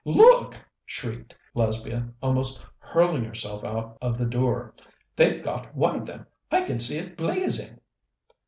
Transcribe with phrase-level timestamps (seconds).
[0.03, 4.73] "Look!" shrieked Lesbia, almost hurling herself out of the door.
[5.15, 6.25] "They've got one of them!
[6.49, 7.79] I can see it blazing!"